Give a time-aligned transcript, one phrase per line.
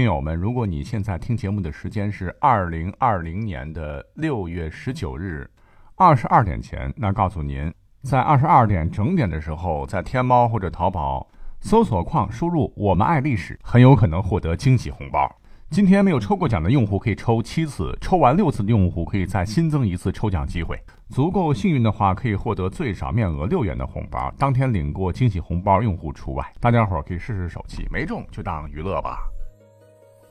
[0.00, 5.46] 听友们，如果你现在听节目的时间是二零二零年的六月十九日
[5.94, 7.70] 二十二点前，那告诉您，
[8.02, 11.28] 在二十二点整点的时候，在天猫或者淘宝
[11.60, 15.30] 搜索框输入“我们爱历史”，很有可能获得惊喜红包。
[15.68, 20.82] 今天没有抽过奖的用户可以抽七次，抽完六次的用户可以再新增一次抽奖机会。
[21.10, 26.52] 足够幸运的话，可以获得最少面额六元的红包，当天领过惊喜红包用户除外。
[26.58, 29.18] 大家伙可以试试手气，没中就当娱乐吧。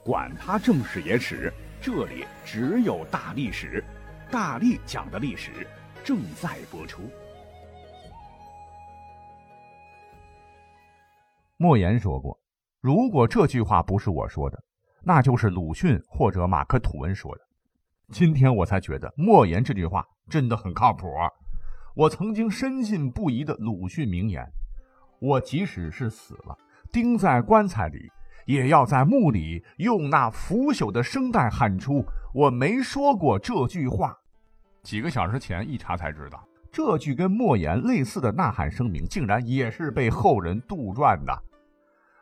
[0.09, 3.83] 管他正史野史，这里只有大历史，
[4.31, 5.51] 大力讲的历史
[6.04, 7.04] 正在播出。
[11.57, 12.36] 莫言说过
[12.81, 14.59] ：“如果这句话不是我说的，
[15.03, 17.41] 那就是鲁迅或者马克吐温说的。”
[18.11, 21.05] 今天我才觉得莫言这句话真的很靠谱。
[21.93, 24.43] 我曾经深信不疑的鲁迅名言
[25.21, 26.57] ：“我即使是死了，
[26.91, 28.09] 钉在棺材里。”
[28.49, 34.17] 也要在墓里用那腐朽的声带喊出：“我没说过这句话。”
[34.81, 41.44] 几个小时前一查才知道，这句跟莫言类似的呐喊声明，竟然也是被后人杜撰的。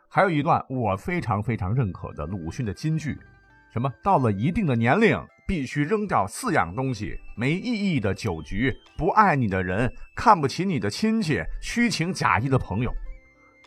[0.06, 3.18] 还有一段我非常非常认可的鲁迅的金句
[3.72, 3.90] ：“什么？
[4.02, 12.92] 到了一定的年龄，必须扔掉四样东西：没意义的酒局，不爱你的人，看不起你的亲戚，虚情假意的朋友。”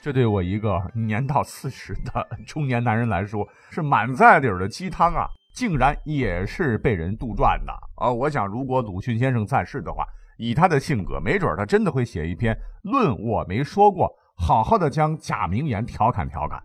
[0.01, 5.27] 这对我一个年到四十的中年男人来说是满载理的鸡汤啊！
[5.53, 8.11] 竟然也是被人杜撰的啊！
[8.11, 10.03] 我想，如果鲁迅先生在世的话，
[10.39, 14.07] 以他的性格，没准他真的会写一篇《论我没说过》，
[14.43, 16.59] 好好的将假名言调侃调侃。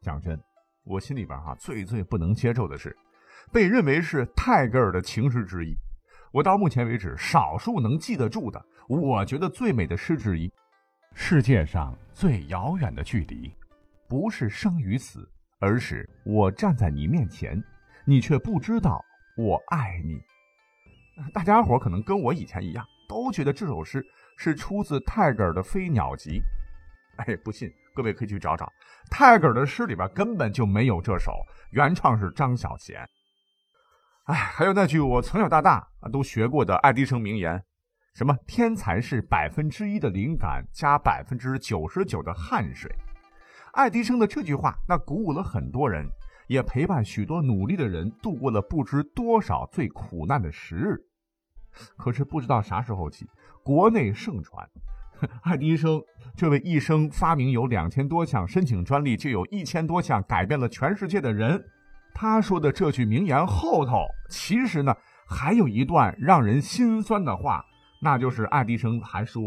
[0.00, 0.40] 讲真，
[0.84, 2.96] 我心里边哈最最不能接受的是，
[3.52, 5.74] 被认为是泰戈尔的情诗之一。
[6.30, 10.48] 我到目前为止少数能记得住的，我觉得最美的诗之一。
[11.18, 13.50] 世界上最遥远的距离，
[14.06, 15.26] 不是生与死，
[15.58, 17.60] 而是我站在你面前，
[18.04, 19.02] 你却不知道
[19.36, 20.20] 我爱你。
[21.32, 24.04] 大家伙可能跟我以前一样，都觉得这首诗
[24.36, 26.38] 是出自泰戈尔的《飞鸟集》。
[27.16, 28.70] 哎，不信，各位可以去找找，
[29.10, 31.32] 泰戈尔的诗里边根本就没有这首，
[31.70, 32.94] 原唱是张小娴。
[34.24, 37.60] 哎，还有那句我从小到大都学过的爱迪生名言。
[38.16, 42.90] 什么天才是百分之一的灵感加百分之九十九的汗水？
[43.74, 46.08] 爱迪生的这句话，那鼓舞了很多人，
[46.46, 50.96] 也陪伴许多努力的人度过了不知多少最苦难的时日。
[51.98, 53.26] 可是不知道啥时候起，
[53.62, 54.66] 国内盛传，
[55.44, 56.02] 爱迪生
[56.34, 61.62] 这位一生发明有两千多项，申请专利就有一千多项，改变了全世界的人，
[62.14, 64.96] 他说的这句名言后头，其实呢
[65.28, 67.62] 还有一段让人心酸的话。
[68.06, 69.42] 那就是爱迪生还说，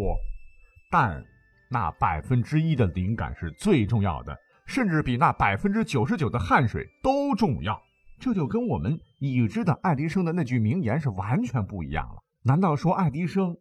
[0.91, 1.23] 但
[1.69, 7.81] 那百分之一的灵感是最重要的，甚至比那百分之九十九的汗水都重要。
[8.19, 12.21] 这就跟我们已知的爱迪生的那句名言是完全不一样了。
[12.43, 13.55] 难道说爱迪生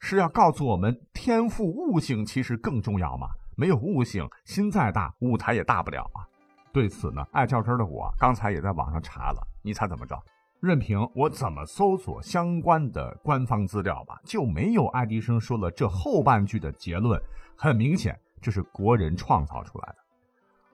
[0.00, 3.28] 是要告诉我们，天赋悟性其实更重要吗？
[3.56, 6.28] 没有悟性，心再大，舞台也大不了啊。
[6.74, 10.22] 对此呢，爱较真的我刚才也在网上查了，你猜怎么着？
[10.62, 17.20] 任凭我怎么搜索相关的官方资料吧，就没有爱迪生说了这后半句的结论。
[17.56, 19.96] 很明显，这是国人创造出来的。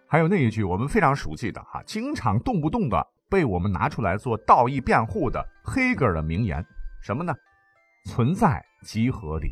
[0.07, 6.63] 还有那一句我们非常熟悉的哈，经常动不动的被我们拿出来做道义辩护的黑格尔的名言，
[7.01, 7.35] 什么呢？
[8.05, 9.49] 存在即合理。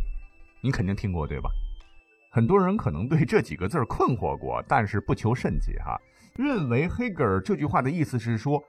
[0.62, 1.48] 你肯定听过对吧？
[2.30, 5.98] 很多人可能对这几个字困惑过，但是不求甚解哈，
[6.34, 8.62] 认为黑格尔这句话的意思是说。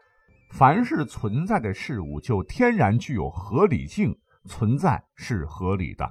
[0.50, 6.10] 凡是存在的事物，就天然具有合理性，存在是合理的。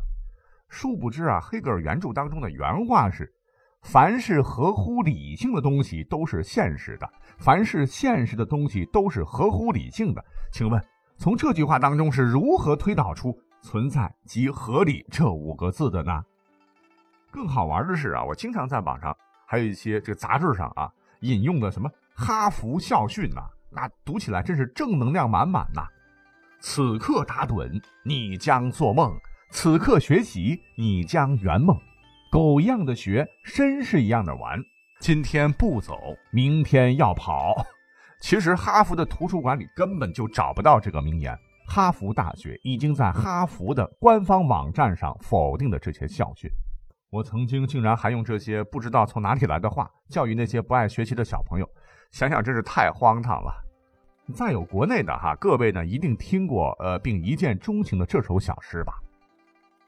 [0.69, 3.33] 殊不知啊，黑格尔原著当中的原话是：
[3.83, 7.09] 凡是合乎理性的东西都是现实的，
[7.39, 10.25] 凡是现实的东西都是合乎理性的。
[10.53, 10.85] 请问，
[11.17, 16.23] 从这句话当中是如何推导出“存在即合理”这五个字的呢？
[17.31, 19.17] 更好玩的是啊，我经常在网上
[19.47, 23.43] 还有一些这个杂志上啊引用的什么哈佛校训呐。
[23.71, 25.87] 那读起来真是正能量满满呐！
[26.61, 29.13] 此刻打盹，你将做梦；
[29.51, 31.79] 此刻学习，你将圆梦。
[32.31, 34.59] 狗一样的学，绅士一样的玩。
[35.01, 37.55] 今天不走，明天要跑。
[38.21, 41.39] 其实哈佛的图书馆里根本就找不到这个名言。
[41.69, 46.51] 哈佛大学已经在哈佛的官方网站上否定了这些校训。
[47.11, 51.69] 我曾经竟然还用这些不知道从哪里来的话教育那些不爱学习的小朋友。
[52.17, 53.53] 想想真是太荒唐了。
[54.35, 58.95] 再有国内的哈，各位呢一定听过呃，并一见钟情的这首小诗吧？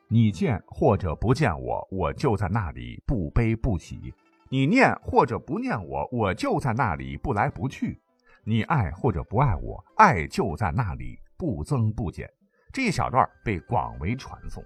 [0.09, 4.13] 你见或者不见我，我就在那里不悲不喜。
[4.51, 7.99] 你念或者不念我，我就在那里不来不去；
[8.45, 12.31] 你爱或者不爱我，爱就在那里不增不减。
[12.75, 14.63] 这一小段被广为传颂。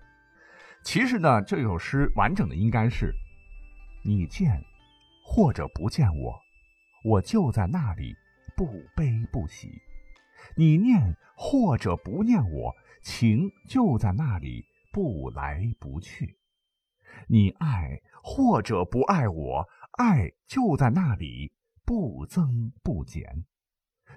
[0.82, 3.14] 其实呢，这首诗完整的应该是：
[4.04, 4.60] 你见
[5.24, 6.36] 或者不见我，
[7.04, 8.14] 我就在那里
[8.56, 9.68] 不悲不喜；
[10.56, 16.36] 你念或者不念我，情就在那里不来不去。
[17.26, 19.68] 你爱或者不爱我，
[19.98, 21.52] 爱就在那里
[21.84, 23.44] 不增不减；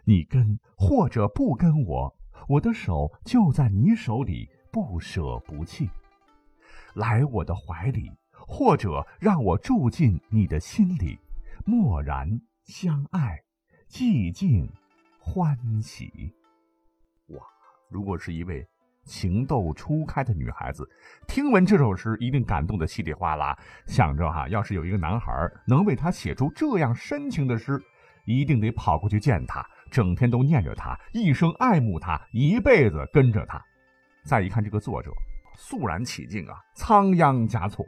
[0.03, 2.17] 你跟或者不跟我，
[2.47, 5.89] 我的手就在你手里不舍不弃。
[6.93, 11.17] 来我的怀里，或者让我住进你的心里，
[11.65, 13.39] 默然相爱，
[13.87, 14.67] 寂静
[15.19, 16.33] 欢喜。
[17.27, 17.39] 哇，
[17.91, 18.67] 如果是一位……
[19.05, 20.83] 情窦初开的女孩子，
[21.27, 23.55] 听闻这首诗，一定感动的稀里哗啦。
[23.85, 25.31] 想着哈，要是有一个男孩
[25.67, 27.79] 能为她写出这样深情的诗，
[28.25, 33.63] 一定得跑过去见他，整天都念着他，一生爱慕他，一辈子跟着他。
[34.23, 35.11] 再一看这个作者，
[35.55, 37.85] 肃然起敬啊，仓央嘉措。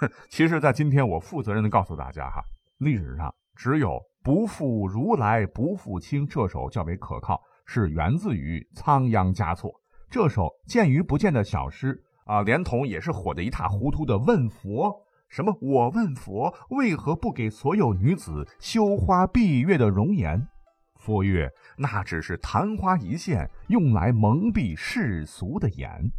[0.30, 2.42] 其实，在今天，我负责任的告诉大家哈，
[2.78, 3.88] 历史上只有
[4.22, 9.70] 《不负如来不负卿》这首较为可靠，是源自于仓央嘉措。
[10.08, 14.90] 这首见与不见的小诗啊，连同也是火得一塌糊涂的问佛，
[15.28, 20.48] 什么我问佛为何不给所有女子羞花闭月的容颜？
[20.94, 21.46] 佛曰：
[21.76, 26.10] 那只是昙花一现，用来蒙蔽世俗的眼。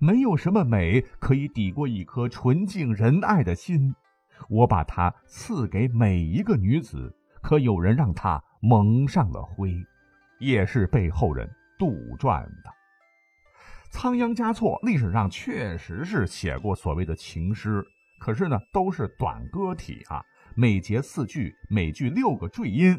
[0.00, 3.94] 没有什么美可以抵过一颗纯净仁爱的心。
[4.48, 9.74] 我把它赐给每一个女子，可有人让她蒙上了灰，
[10.38, 11.48] 也是被后人
[11.78, 12.72] 杜撰的。
[13.90, 17.84] 仓央嘉措历史上确实是写过所谓的情诗，
[18.20, 20.22] 可是呢，都是短歌体啊，
[20.54, 22.98] 每节四句，每句六个缀音，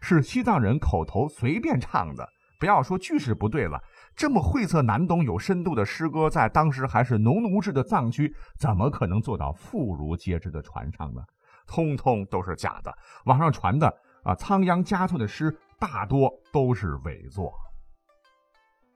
[0.00, 2.28] 是西藏人口头随便唱的。
[2.60, 3.82] 不要说句式不对了，
[4.18, 11.22] 这么晦涩难懂、有深度的诗歌，在当时还是农奴制的藏区，怎么可能做到妇孺皆知的传唱呢？
[11.68, 12.92] 通通都是假的。
[13.26, 13.86] 网上传的
[14.24, 17.52] 啊，仓央嘉措的诗大多都是伪作。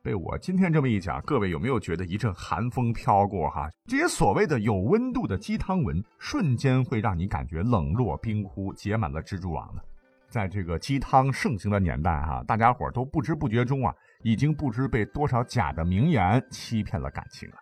[0.03, 3.49] 被我今天这么一讲，各位有没有觉得一阵寒风飘过？
[3.49, 9.81] 哈，这些所谓的有温度的鸡汤文，瞬间会让你感觉冷若冰窟，结满了蜘蛛网呢。
[10.29, 17.57] 在这个鸡汤盛行的年代，哈，大家伙都不知不觉中啊，已经不知被多少假的名言欺骗了感情了。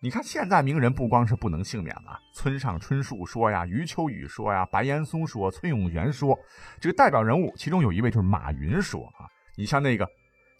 [0.00, 6.38] 你看现在名人不光是不能幸免了，村上春树说呀，余秋雨说呀，白岩松说，崔永元说，
[6.78, 9.24] 这个代表人物其中有一位就是马云说啊，
[9.56, 10.06] 你像那个。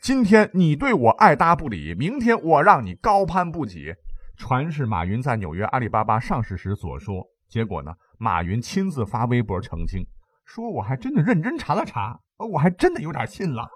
[0.00, 3.94] 今天你对我爱搭不理，明天我让你高攀不起。
[4.36, 7.24] 传是马云在纽约阿里巴巴上市时所说。
[7.48, 10.06] 结果呢，马云亲自发微博澄清，
[10.44, 13.66] 说我还真的认真查了查，我还真的有点信了。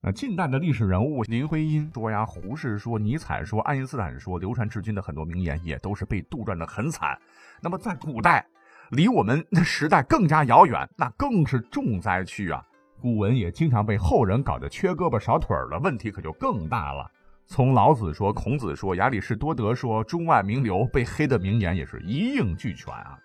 [0.00, 7.18] 那近代的历史人物林徽因说呀，胡适说，尼采说，爱因斯坦说，流传至今的很多名言也都是被杜撰的很惨。
[7.60, 8.46] 那么在古代，
[8.90, 12.64] 离我们的时代更加遥远，那更是重灾区啊。
[13.00, 17.10] 古文也经常被后人搞得缺胳膊少腿了，问题可就更大了。
[17.46, 23.18] 从老子说、孔子说、亚里士多德说，中外名流被黑的名言也是一应俱全啊。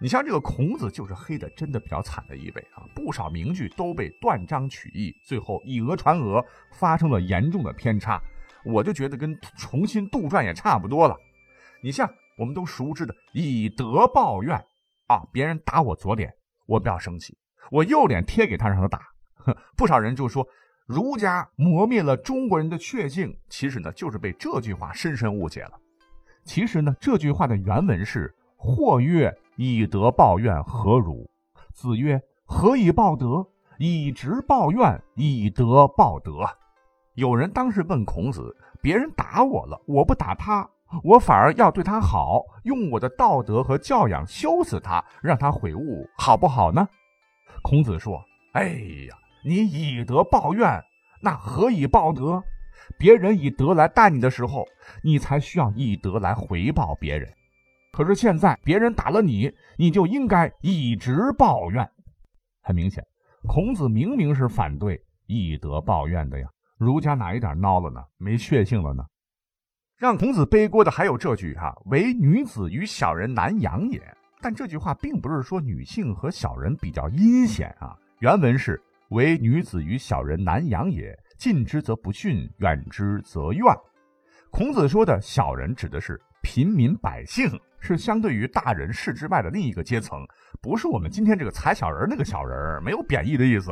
[0.00, 8.20] 你像这个孔子，就是黑的真的比较惨的一位啊，不少名句都被断章取义，最后以讹传讹，发生了严重的偏差。
[8.64, 11.16] 我就觉得跟重新杜撰也差不多了。
[11.82, 14.56] 你像我们都熟知的以德报怨
[15.06, 16.32] 啊，别人打我左脸，
[16.66, 17.36] 我不要生气。
[17.70, 19.00] 我右脸贴给他，让他打。
[19.76, 20.46] 不少人就说，
[20.86, 25.72] 儒家磨灭了中国人的确性，其实呢，就是被这句话深深误解了。
[26.44, 31.28] 其实呢，这句话的原文是：“或曰以德报怨，何如？”
[31.72, 33.46] 子曰：“何以报德？
[33.78, 36.48] 以直报怨，以德报德。”
[37.14, 40.68] 有人当时问孔子：“别人打我了，我不打他，
[41.02, 46.88] 我反而要对他好，用我的道德和教养修死他，让他悔悟，好不好呢？”
[47.62, 48.20] 孔子说
[48.54, 48.68] ：“哎
[49.08, 50.82] 呀，你以德报怨，
[51.20, 52.42] 那何以报德？
[52.98, 54.66] 别人以德来待你的时候，
[55.02, 57.32] 你才需要以德来回报别人。
[57.94, 59.48] 可是现在别人打了你，
[59.78, 61.88] 你就应该以直报怨。
[62.60, 63.04] 很明显，
[63.46, 66.48] 孔子明明是反对以德报怨的呀。
[66.76, 68.02] 儒家哪一点孬了呢？
[68.18, 69.04] 没血性了呢？
[69.96, 74.02] 让孔子背锅的还有这句哈：‘唯女子与小人难养也。’”
[74.42, 77.96] 但这句话并不是说女性和小人比较阴险啊。
[78.18, 83.64] 原文是“唯女子与小人难养也，近之则不逊，远之则怨。”
[84.50, 87.48] 孔子说的小人指的是平民百姓，
[87.84, 90.26] 是相对于大人世之外的另一个阶层，
[90.62, 93.70] 不是我们今天这个踩小人那个小人，没有贬义的意思。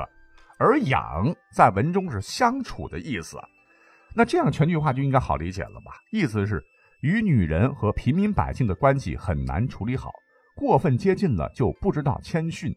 [0.59, 3.38] 而养在文中是相处的意思，
[4.14, 5.92] 那这样全句话就应该好理解了吧？
[6.12, 6.62] 意思是
[7.00, 10.12] 与女人和平民百姓的关系很难处理好，
[10.54, 12.73] 过分接近了就不知道谦逊，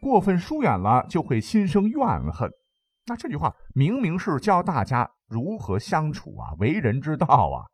[0.00, 2.48] 过分疏远了就会心生怨恨。
[3.06, 7.64] 那这句话明明是教大家如何相处啊，为人之道啊！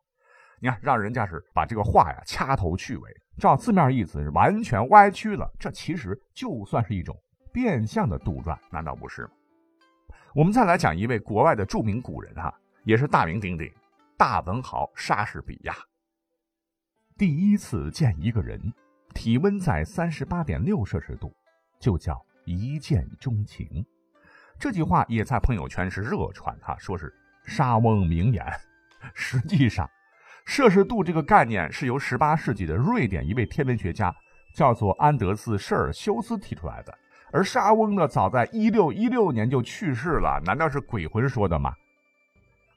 [0.61, 5.51] 你看，让人家是把这个话呀掐头去尾，照字面意思是完全歪曲了。
[5.59, 7.17] 这其实就算是一种
[7.53, 9.31] 变相的杜撰，难道不是吗？
[10.35, 13.73] 我们再来讲一位国外的著名古人哈，也是大名鼎鼎，
[14.17, 15.75] 大文豪莎士比亚。
[17.17, 18.73] 第一次见一个人，
[19.15, 21.35] 体温在三十八点六摄氏度，
[21.79, 23.85] 就叫一见钟情。
[24.59, 27.13] 这句话也在朋友圈是热传哈，说是
[27.45, 28.45] 莎翁名言。
[29.15, 29.91] 实际上，
[30.51, 34.13] 摄氏度这个概念是由十八世纪的瑞典一位天文学家
[34.53, 36.93] 叫做安德斯·舍尔修斯提出来的。
[37.31, 41.73] 而沙翁呢，早在一六一六年就去世了，难道是鬼魂说的吗？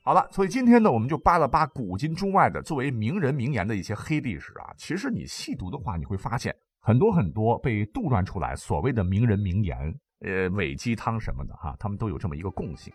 [0.03, 4.69] 好了，所以今天呢，我们就扒了扒古今中外的作为名人名言的一些黑历史啊。
[4.77, 9.75] 其实你细读的话，你会发现很多很多被杜撰出来所谓的名人名言，
[10.19, 12.93] 呃，伪鸡汤什么的哈，他们都有这么一个共性，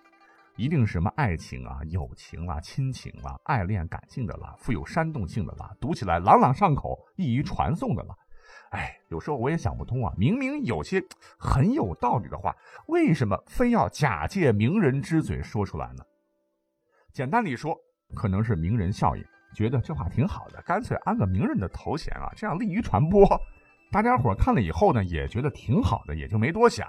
[0.59, 8.15] 一定什么爱情啊、友情啊、亲情啊、爱恋感性的啦，富有煽动性的啦，读起来朗朗上口、易于传颂的啦。
[8.71, 11.01] 哎，有时候我也想不通啊，明明有些
[11.39, 12.53] 很有道理的话，
[12.89, 16.03] 为什么非要假借名人之嘴说出来呢？
[17.13, 17.77] 简单地说，
[18.17, 19.25] 可能是名人效应，
[19.55, 23.25] 觉得这话挺好的，干脆安个名人的头衔啊，这样利于传播。
[23.93, 26.85] 大家伙看了以后呢，也觉得挺好的，也就没多想。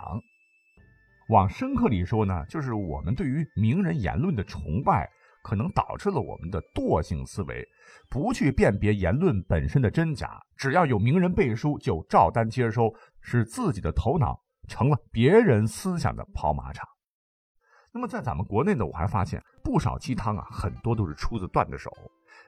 [1.29, 5.09] 往深刻里说呢，就是我们对于名人言论的崇拜。
[5.41, 7.65] 可能导致了我们的惰性思维，
[8.09, 16.85] 不去辨别言论本身的真假，只要有名人背书就照单接收，使自己的头脑成了别人思想的跑马场。
[17.93, 21.89] 那么在咱们国内呢，我还发现不少鸡汤啊，很多都是出自段子手，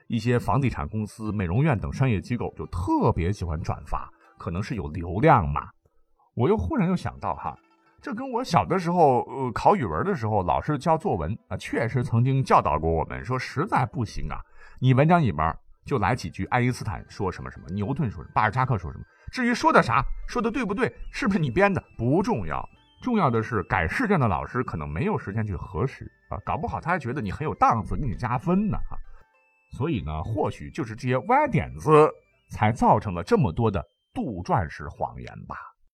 [0.07, 5.61] 一些房地产公司、美容院等商业机构就特别喜欢转发，可能是有流量嘛。
[6.35, 7.57] 我又忽然又想到哈。
[8.01, 14.41] 这跟我小的时候，呃，考语文的时候，老师教作文啊，确实曾经教导过我们，说实在不行啊，
[14.79, 15.55] 你文章里面
[15.85, 19.03] 就来几句爱因斯坦说什么什么，牛顿说什么，巴尔扎克说什么。
[19.31, 22.67] 至于说的啥，说的对不对，是不是你编的，不重要，
[23.03, 28.79] 重要的是改试卷的老师可能没有时间去核实啊，搞不好他还觉得你很有档次，给你加分呢。
[29.77, 32.11] 所以呢，或许就是这些歪点子，
[32.49, 35.55] 才造成了这么多的杜撰式谎言吧。